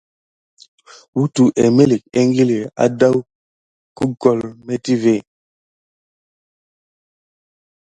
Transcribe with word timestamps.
Wutəwa 1.17 1.49
emilik 1.65 2.03
ékili 2.21 2.57
adawu 2.83 3.19
gukole 3.97 4.45
metivé. 4.65 5.15